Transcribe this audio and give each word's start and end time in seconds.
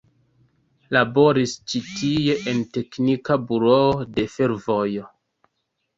Laboris 0.97 1.53
ĉi 1.73 1.81
tie 1.99 2.37
en 2.53 2.63
teknika 2.79 3.39
buroo 3.53 4.11
de 4.17 4.29
fervojo. 4.39 5.07